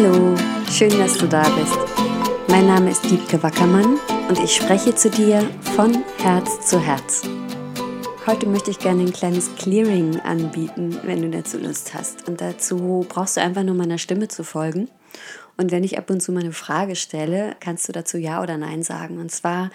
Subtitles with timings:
[0.00, 0.36] Hallo,
[0.70, 1.76] schön, dass du da bist.
[2.46, 5.40] Mein Name ist Diebke Wackermann und ich spreche zu dir
[5.74, 7.22] von Herz zu Herz.
[8.24, 12.28] Heute möchte ich gerne ein kleines Clearing anbieten, wenn du dazu Lust hast.
[12.28, 14.88] Und dazu brauchst du einfach nur meiner Stimme zu folgen.
[15.56, 18.56] Und wenn ich ab und zu mal eine Frage stelle, kannst du dazu Ja oder
[18.56, 19.18] Nein sagen.
[19.18, 19.70] Und zwar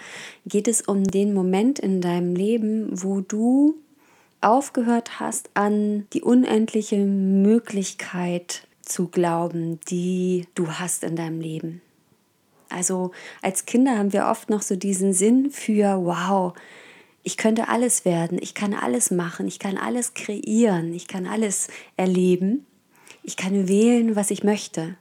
[0.46, 3.74] geht es um den Moment in deinem Leben, wo du
[4.40, 11.82] aufgehört hast, an die unendliche Möglichkeit zu glauben, die du hast in deinem Leben.
[12.68, 13.12] Also
[13.42, 16.54] als Kinder haben wir oft noch so diesen Sinn für, wow,
[17.22, 21.68] ich könnte alles werden, ich kann alles machen, ich kann alles kreieren, ich kann alles
[21.96, 22.66] erleben,
[23.22, 24.96] ich kann wählen, was ich möchte.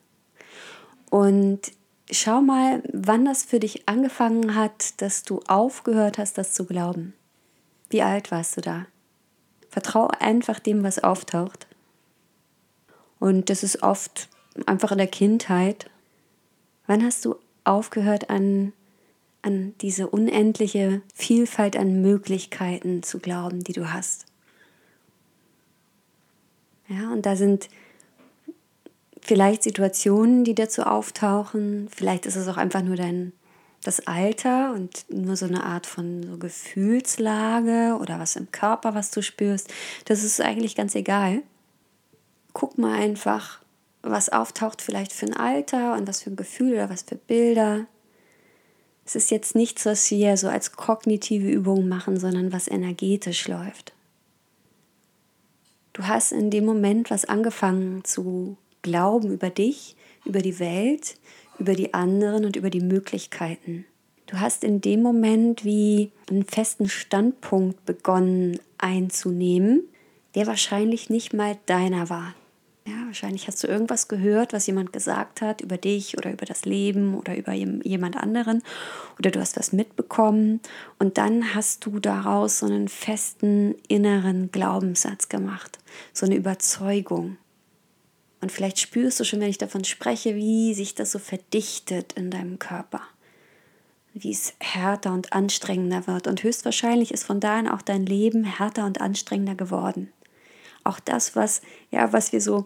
[1.09, 1.71] Und
[2.09, 7.13] schau mal, wann das für dich angefangen hat, dass du aufgehört hast, das zu glauben.
[7.89, 8.85] Wie alt warst du da?
[9.69, 11.67] Vertrau einfach dem, was auftaucht.
[13.23, 14.27] Und das ist oft
[14.65, 15.89] einfach in der Kindheit.
[16.87, 18.73] Wann hast du aufgehört, an,
[19.41, 24.25] an diese unendliche Vielfalt an Möglichkeiten zu glauben, die du hast?
[26.89, 27.69] Ja, und da sind
[29.21, 31.87] vielleicht Situationen, die dazu auftauchen.
[31.95, 33.31] Vielleicht ist es auch einfach nur dein
[33.85, 39.11] das Alter und nur so eine Art von so Gefühlslage oder was im Körper, was
[39.11, 39.73] du spürst.
[40.03, 41.41] Das ist eigentlich ganz egal
[42.53, 43.61] guck mal einfach,
[44.01, 47.87] was auftaucht vielleicht für ein Alter und was für ein Gefühl oder was für Bilder.
[49.05, 53.93] Es ist jetzt nichts, was wir so als kognitive Übung machen, sondern was energetisch läuft.
[55.93, 61.17] Du hast in dem Moment was angefangen zu glauben über dich, über die Welt,
[61.59, 63.85] über die anderen und über die Möglichkeiten.
[64.25, 69.83] Du hast in dem Moment wie einen festen Standpunkt begonnen einzunehmen,
[70.33, 72.33] der wahrscheinlich nicht mal deiner war.
[72.85, 76.65] Ja, wahrscheinlich hast du irgendwas gehört, was jemand gesagt hat über dich oder über das
[76.65, 78.61] Leben oder über jemand anderen
[79.17, 80.59] oder du hast was mitbekommen
[80.99, 85.79] und dann hast du daraus so einen festen inneren Glaubenssatz gemacht,
[86.11, 87.37] so eine Überzeugung.
[88.41, 92.31] Und vielleicht spürst du schon, wenn ich davon spreche, wie sich das so verdichtet in
[92.31, 92.99] deinem Körper,
[94.13, 96.27] wie es härter und anstrengender wird.
[96.27, 100.11] Und höchstwahrscheinlich ist von da an auch dein Leben härter und anstrengender geworden
[100.83, 101.61] auch das, was,
[101.91, 102.65] ja, was wir so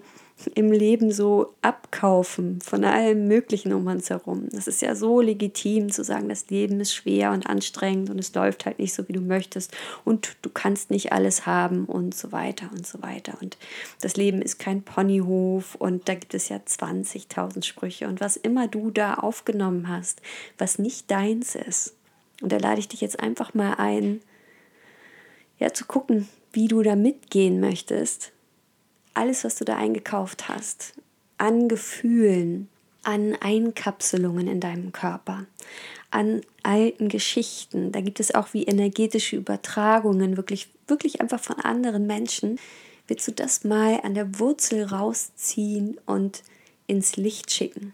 [0.53, 4.47] im Leben so abkaufen von allem Möglichen um uns herum.
[4.51, 8.33] Das ist ja so legitim zu sagen, das Leben ist schwer und anstrengend und es
[8.35, 12.31] läuft halt nicht so, wie du möchtest und du kannst nicht alles haben und so
[12.31, 13.37] weiter und so weiter.
[13.41, 13.57] Und
[14.01, 18.67] das Leben ist kein Ponyhof und da gibt es ja 20.000 Sprüche und was immer
[18.67, 20.21] du da aufgenommen hast,
[20.59, 21.95] was nicht deins ist.
[22.41, 24.21] Und da lade ich dich jetzt einfach mal ein,
[25.57, 28.31] ja, zu gucken, wie du da mitgehen möchtest.
[29.13, 30.95] Alles, was du da eingekauft hast,
[31.37, 32.67] an Gefühlen,
[33.03, 35.45] an Einkapselungen in deinem Körper,
[36.09, 37.91] an alten Geschichten.
[37.91, 42.57] Da gibt es auch wie energetische Übertragungen, wirklich, wirklich einfach von anderen Menschen.
[43.05, 46.41] Willst du das mal an der Wurzel rausziehen und
[46.87, 47.93] ins Licht schicken?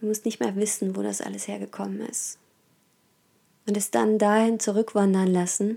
[0.00, 2.38] Du musst nicht mehr wissen, wo das alles hergekommen ist.
[3.66, 5.76] Und es dann dahin zurückwandern lassen,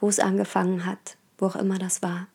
[0.00, 2.26] wo es angefangen hat, wo auch immer das war.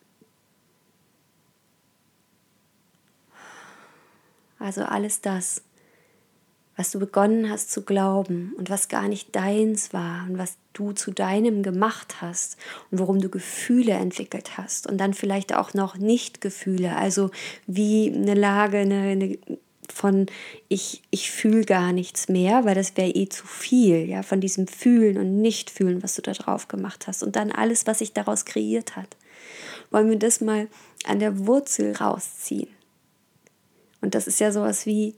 [4.58, 5.62] Also alles das,
[6.76, 10.92] was du begonnen hast zu glauben und was gar nicht deins war und was du
[10.92, 12.56] zu deinem gemacht hast
[12.90, 17.30] und worum du Gefühle entwickelt hast und dann vielleicht auch noch Nicht-Gefühle, also
[17.66, 19.38] wie eine Lage, eine, eine
[19.92, 20.26] von
[20.68, 24.66] ich, ich fühle gar nichts mehr, weil das wäre eh zu viel, ja, von diesem
[24.66, 28.44] Fühlen und Nicht-Fühlen, was du da drauf gemacht hast und dann alles, was sich daraus
[28.44, 29.16] kreiert hat.
[29.90, 30.68] Wollen wir das mal
[31.04, 32.68] an der Wurzel rausziehen?
[34.00, 35.14] Und das ist ja sowas wie,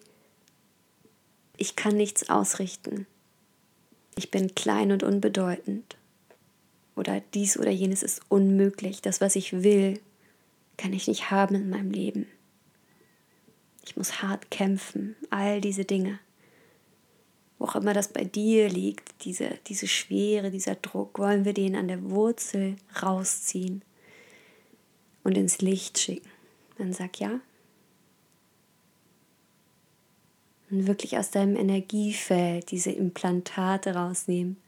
[1.57, 3.07] ich kann nichts ausrichten.
[4.17, 5.97] Ich bin klein und unbedeutend.
[6.97, 9.03] Oder dies oder jenes ist unmöglich.
[9.03, 10.01] Das, was ich will,
[10.77, 12.27] kann ich nicht haben in meinem Leben
[13.89, 16.19] ich muss hart kämpfen, all diese Dinge.
[17.59, 21.75] Wo auch immer das bei dir liegt, diese, diese Schwere, dieser Druck, wollen wir den
[21.75, 23.83] an der Wurzel rausziehen
[25.25, 26.29] und ins Licht schicken.
[26.77, 27.41] Dann sag ja.
[30.71, 34.59] Und wirklich aus deinem Energiefeld diese Implantate rausnehmen,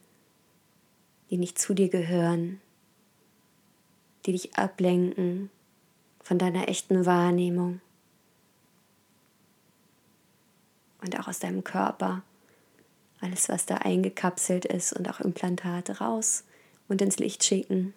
[1.29, 2.59] die nicht zu dir gehören,
[4.25, 5.51] die dich ablenken
[6.23, 7.83] von deiner echten Wahrnehmung.
[11.03, 12.23] Und auch aus deinem Körper.
[13.21, 16.45] Alles, was da eingekapselt ist und auch Implantate raus
[16.89, 17.95] und ins Licht schicken.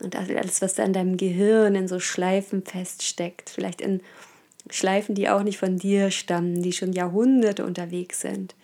[0.00, 4.00] Und alles, was da in deinem Gehirn in so Schleifen feststeckt, vielleicht in
[4.70, 8.54] Schleifen, die auch nicht von dir stammen, die schon Jahrhunderte unterwegs sind.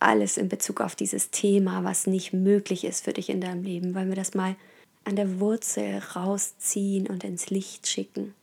[0.00, 3.94] Alles in Bezug auf dieses Thema, was nicht möglich ist für dich in deinem Leben,
[3.94, 4.54] weil wir das mal
[5.04, 8.34] an der Wurzel rausziehen und ins Licht schicken.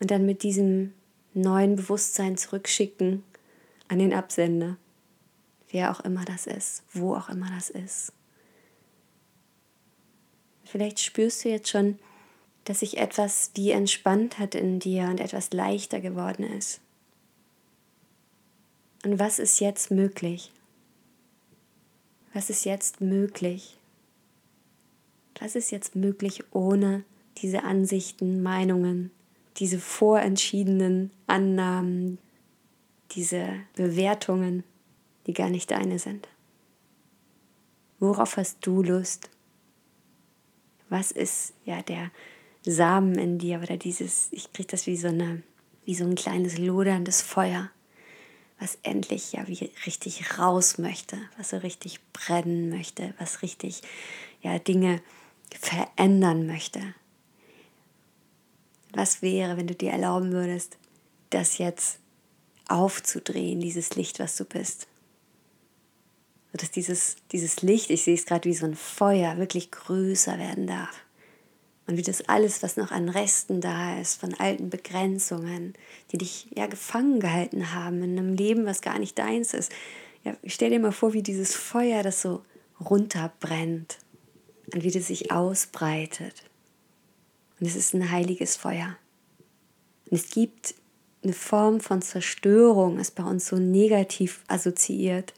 [0.00, 0.92] Und dann mit diesem
[1.34, 3.22] neuen Bewusstsein zurückschicken
[3.88, 4.76] an den Absender,
[5.70, 8.12] wer auch immer das ist, wo auch immer das ist.
[10.64, 11.98] Vielleicht spürst du jetzt schon,
[12.64, 16.80] dass sich etwas wie entspannt hat in dir und etwas leichter geworden ist.
[19.04, 20.52] Und was ist jetzt möglich?
[22.34, 23.78] Was ist jetzt möglich?
[25.40, 27.04] Was ist jetzt möglich ohne
[27.38, 29.10] diese Ansichten, Meinungen,
[29.58, 32.18] diese vorentschiedenen Annahmen,
[33.12, 34.64] diese Bewertungen,
[35.26, 36.28] die gar nicht deine sind?
[37.98, 39.30] Worauf hast du Lust?
[40.88, 42.10] Was ist ja der
[42.64, 45.42] Samen in dir oder dieses, ich kriege das wie so eine,
[45.84, 47.70] wie so ein kleines loderndes Feuer,
[48.58, 53.82] was endlich ja wie richtig raus möchte, was so richtig brennen möchte, was richtig
[54.42, 55.00] ja Dinge
[55.60, 56.80] verändern möchte.
[58.92, 60.78] Was wäre, wenn du dir erlauben würdest,
[61.30, 61.98] das jetzt
[62.68, 64.86] aufzudrehen, dieses Licht, was du bist?
[66.52, 70.66] Dass dieses, dieses Licht, ich sehe es gerade wie so ein Feuer, wirklich größer werden
[70.66, 71.02] darf.
[71.86, 75.72] Und wie das alles, was noch an Resten da ist, von alten Begrenzungen,
[76.12, 79.72] die dich ja gefangen gehalten haben in einem Leben, was gar nicht deins ist.
[80.22, 82.42] Ja, stell dir mal vor, wie dieses Feuer, das so
[82.78, 83.98] runterbrennt
[84.72, 86.44] und wie das sich ausbreitet.
[87.60, 88.96] Und es ist ein heiliges Feuer.
[90.10, 90.74] Und es gibt
[91.22, 95.34] eine Form von Zerstörung, ist bei uns so negativ assoziiert.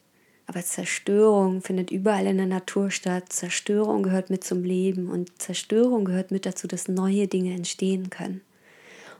[0.46, 3.32] Aber Zerstörung findet überall in der Natur statt.
[3.32, 8.40] Zerstörung gehört mit zum Leben und Zerstörung gehört mit dazu, dass neue Dinge entstehen können.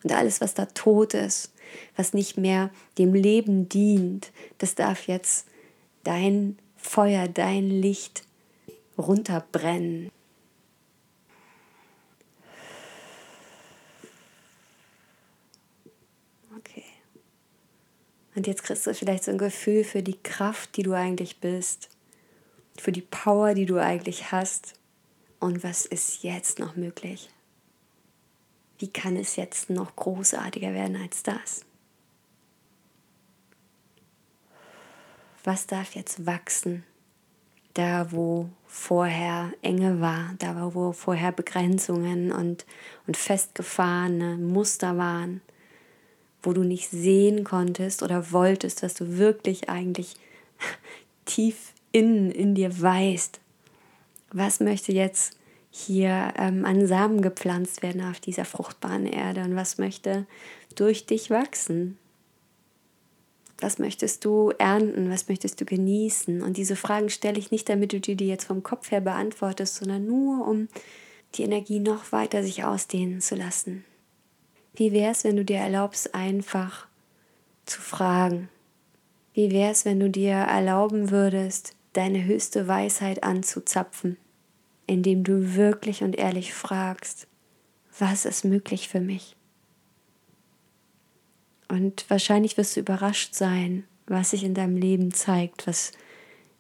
[0.03, 1.53] Und alles, was da tot ist,
[1.97, 5.47] was nicht mehr dem Leben dient, das darf jetzt
[6.05, 8.25] dein Feuer, dein Licht
[8.99, 10.11] runterbrennen.
[18.35, 21.89] Und jetzt kriegst du vielleicht so ein Gefühl für die Kraft, die du eigentlich bist,
[22.77, 24.75] für die Power, die du eigentlich hast.
[25.41, 27.31] Und was ist jetzt noch möglich?
[28.79, 31.65] Wie kann es jetzt noch großartiger werden als das?
[35.45, 36.85] Was darf jetzt wachsen?
[37.75, 42.67] Da, wo vorher Enge war, da, wo vorher Begrenzungen und,
[43.07, 45.41] und festgefahrene Muster waren,
[46.43, 50.15] wo du nicht sehen konntest oder wolltest, was du wirklich eigentlich
[51.25, 53.41] tief innen in dir weißt.
[54.33, 55.37] Was möchte jetzt
[55.71, 60.27] hier ähm, an Samen gepflanzt werden auf dieser fruchtbaren Erde und was möchte
[60.75, 61.99] durch dich wachsen?
[63.61, 65.11] Was möchtest du ernten?
[65.11, 66.43] Was möchtest du genießen?
[66.43, 69.77] Und diese Fragen stelle ich nicht, damit du dir die jetzt vom Kopf her beantwortest,
[69.77, 70.69] sondern nur, um
[71.35, 73.85] die Energie noch weiter sich ausdehnen zu lassen.
[74.75, 76.87] Wie wäre es, wenn du dir erlaubst, einfach
[77.67, 78.49] zu fragen?
[79.35, 84.17] Wie wäre es, wenn du dir erlauben würdest, deine höchste Weisheit anzuzapfen,
[84.87, 87.27] indem du wirklich und ehrlich fragst,
[87.99, 89.37] was ist möglich für mich?
[91.69, 95.93] Und wahrscheinlich wirst du überrascht sein, was sich in deinem Leben zeigt, was,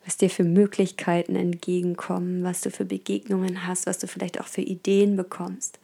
[0.04, 4.60] was dir für Möglichkeiten entgegenkommen, was du für Begegnungen hast, was du vielleicht auch für
[4.60, 5.80] Ideen bekommst.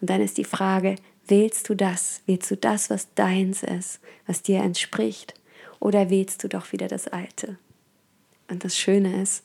[0.00, 0.96] Und dann ist die Frage,
[1.28, 2.22] Wählst du das?
[2.26, 5.34] Wählst du das, was deins ist, was dir entspricht?
[5.78, 7.58] Oder wählst du doch wieder das Alte?
[8.50, 9.44] Und das Schöne ist,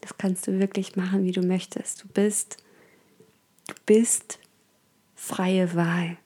[0.00, 2.04] das kannst du wirklich machen, wie du möchtest.
[2.04, 2.58] Du bist,
[3.66, 4.38] du bist
[5.16, 6.16] freie Wahl.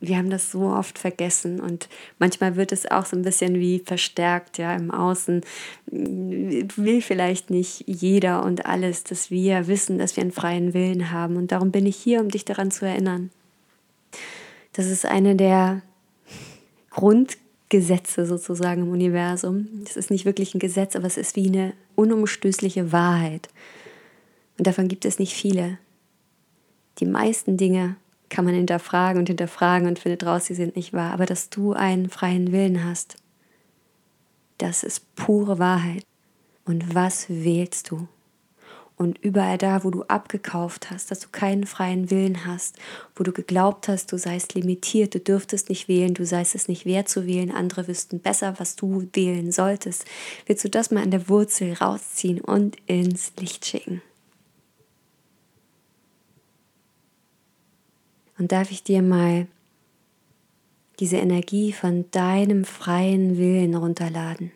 [0.00, 1.88] Wir haben das so oft vergessen und
[2.18, 5.40] manchmal wird es auch so ein bisschen wie verstärkt, ja, im Außen.
[5.86, 11.36] Will vielleicht nicht jeder und alles, dass wir wissen, dass wir einen freien Willen haben.
[11.36, 13.30] Und darum bin ich hier, um dich daran zu erinnern.
[14.76, 15.80] Das ist eine der
[16.90, 19.68] Grundgesetze sozusagen im Universum.
[19.86, 23.48] Es ist nicht wirklich ein Gesetz, aber es ist wie eine unumstößliche Wahrheit.
[24.58, 25.78] Und davon gibt es nicht viele.
[26.98, 27.96] Die meisten Dinge
[28.28, 31.12] kann man hinterfragen und hinterfragen und findet raus, sie sind nicht wahr.
[31.12, 33.16] Aber dass du einen freien Willen hast,
[34.58, 36.04] das ist pure Wahrheit.
[36.66, 38.08] Und was wählst du?
[38.96, 42.78] und überall da, wo du abgekauft hast, dass du keinen freien Willen hast,
[43.14, 46.86] wo du geglaubt hast, du seist limitiert, du dürftest nicht wählen, du seist es nicht
[46.86, 50.06] wert zu wählen, andere wüssten besser, was du wählen solltest,
[50.46, 54.00] willst du das mal an der Wurzel rausziehen und ins Licht schicken.
[58.38, 59.46] Und darf ich dir mal
[61.00, 64.52] diese Energie von deinem freien Willen runterladen?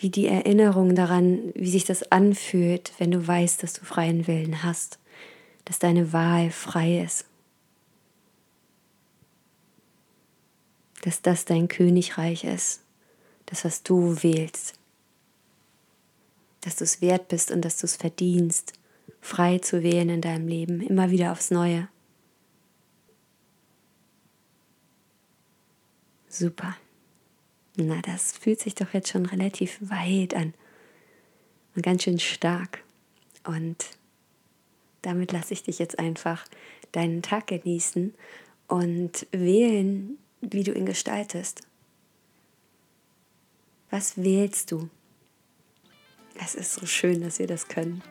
[0.00, 4.62] Wie die Erinnerung daran, wie sich das anfühlt, wenn du weißt, dass du freien Willen
[4.62, 5.00] hast,
[5.64, 7.24] dass deine Wahl frei ist.
[11.02, 12.82] Dass das dein Königreich ist,
[13.46, 14.74] das, was du wählst.
[16.60, 18.74] Dass du es wert bist und dass du es verdienst,
[19.20, 21.88] frei zu wählen in deinem Leben, immer wieder aufs Neue.
[26.28, 26.76] Super.
[27.80, 30.52] Na, das fühlt sich doch jetzt schon relativ weit an
[31.76, 32.82] und ganz schön stark.
[33.44, 33.86] Und
[35.02, 36.44] damit lasse ich dich jetzt einfach
[36.90, 38.14] deinen Tag genießen
[38.66, 41.60] und wählen, wie du ihn gestaltest.
[43.90, 44.90] Was wählst du?
[46.42, 48.02] Es ist so schön, dass wir das können.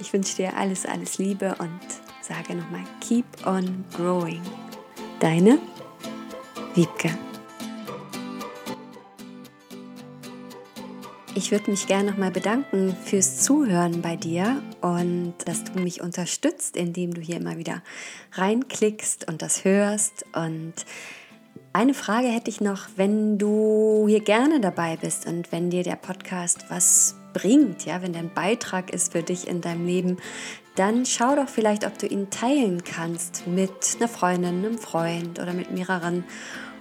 [0.00, 1.80] Ich wünsche dir alles, alles Liebe und
[2.22, 4.40] sage nochmal, keep on growing.
[5.20, 5.58] Deine
[6.74, 7.29] Wiebke.
[11.36, 16.76] Ich würde mich gerne nochmal bedanken fürs Zuhören bei dir und dass du mich unterstützt,
[16.76, 17.82] indem du hier immer wieder
[18.32, 20.24] reinklickst und das hörst.
[20.34, 20.74] Und
[21.72, 25.94] eine Frage hätte ich noch, wenn du hier gerne dabei bist und wenn dir der
[25.94, 30.16] Podcast was bringt, ja, wenn der ein Beitrag ist für dich in deinem Leben,
[30.74, 35.52] dann schau doch vielleicht, ob du ihn teilen kannst mit einer Freundin, einem Freund oder
[35.52, 36.24] mit mehreren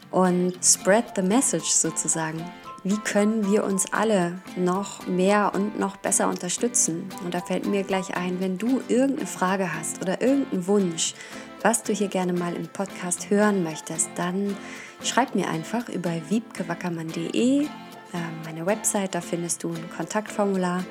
[0.09, 2.43] und spread the message sozusagen
[2.83, 7.09] wie können wir uns alle noch mehr und noch besser unterstützen.
[7.23, 11.13] Und da fällt mir gleich ein, wenn du irgendeine Frage hast oder irgendeinen Wunsch,
[11.61, 14.55] was du hier gerne mal im Podcast hören möchtest, dann
[15.03, 17.67] schreib mir einfach über wiebkewackermann.de, äh,
[18.45, 20.83] meine Website, da findest du ein Kontaktformular.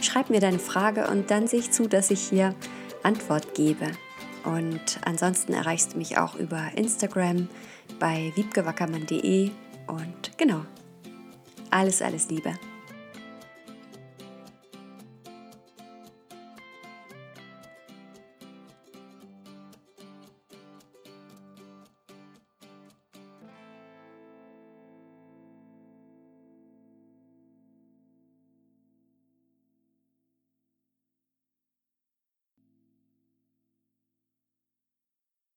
[0.00, 2.54] Schreib mir deine Frage und dann sehe ich zu, dass ich hier
[3.02, 3.86] Antwort gebe.
[4.44, 7.48] Und ansonsten erreichst du mich auch über Instagram
[7.98, 9.50] bei wiebkewackermann.de
[9.86, 10.62] und genau,
[11.70, 12.58] alles, alles Liebe.